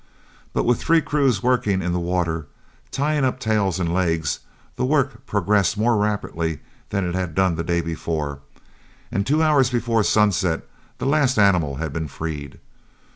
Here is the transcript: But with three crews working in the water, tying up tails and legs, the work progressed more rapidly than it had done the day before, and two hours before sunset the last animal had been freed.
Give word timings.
But 0.51 0.63
with 0.65 0.79
three 0.81 0.99
crews 1.01 1.43
working 1.43 1.83
in 1.83 1.93
the 1.93 1.99
water, 1.99 2.47
tying 2.89 3.23
up 3.23 3.39
tails 3.39 3.79
and 3.79 3.93
legs, 3.93 4.39
the 4.75 4.83
work 4.83 5.27
progressed 5.27 5.77
more 5.77 5.95
rapidly 5.95 6.61
than 6.89 7.07
it 7.07 7.13
had 7.13 7.35
done 7.35 7.53
the 7.53 7.63
day 7.63 7.81
before, 7.81 8.39
and 9.11 9.27
two 9.27 9.43
hours 9.43 9.69
before 9.69 10.01
sunset 10.01 10.65
the 10.97 11.05
last 11.05 11.37
animal 11.37 11.75
had 11.75 11.93
been 11.93 12.07
freed. 12.07 12.59